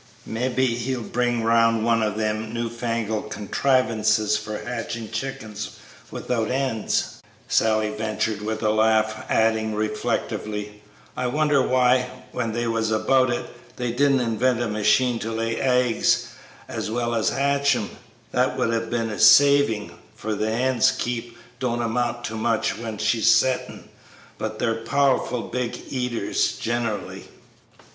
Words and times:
"Mebbe 0.25 0.57
he'll 0.79 1.03
bring 1.03 1.43
'round 1.43 1.85
one 1.85 2.01
o' 2.01 2.09
them 2.09 2.51
new 2.51 2.71
fangled 2.71 3.29
contrivances 3.29 4.35
for 4.35 4.57
hatchin' 4.57 5.11
chickens 5.11 5.77
without 6.09 6.47
hens," 6.47 7.21
Sally 7.47 7.91
ventured, 7.91 8.41
with 8.41 8.63
a 8.63 8.71
laugh; 8.71 9.23
adding, 9.29 9.75
reflectively, 9.75 10.81
"I 11.15 11.27
wonder 11.27 11.61
why, 11.61 12.07
when 12.31 12.51
they 12.53 12.65
was 12.65 12.89
about 12.89 13.29
it, 13.29 13.45
they 13.75 13.91
didn't 13.91 14.21
invent 14.21 14.59
a 14.63 14.67
machine 14.67 15.19
to 15.19 15.31
lay 15.31 15.57
aigs 15.61 16.29
as 16.67 16.89
well 16.89 17.13
as 17.13 17.29
hatch 17.29 17.75
'em; 17.75 17.91
that 18.31 18.57
would 18.57 18.73
'ave 18.73 18.89
been 18.89 19.11
a 19.11 19.19
savin', 19.19 19.91
for 20.15 20.31
a 20.33 20.37
hen's 20.49 20.89
keep 20.89 21.37
don't 21.59 21.83
amount 21.83 22.23
to 22.23 22.33
much 22.35 22.75
when 22.75 22.97
she's 22.97 23.29
settin', 23.29 23.87
but 24.39 24.57
they're 24.57 24.83
powerful 24.83 25.43
big 25.43 25.77
eaters 25.91 26.53
generally." 26.53 27.25